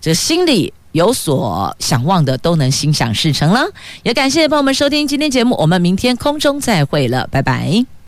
[0.00, 3.60] 这心里有所想望的都能心想事成了。
[4.02, 7.99] 也感谢朋友们收听今天节目，我们明天空中再会了，拜拜。